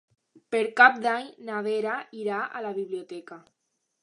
Per 0.55 0.61
Cap 0.79 0.97
d'Any 1.03 1.27
na 1.51 1.59
Vera 1.69 1.99
irà 2.23 2.41
a 2.61 2.65
la 2.69 2.73
biblioteca. 2.83 3.41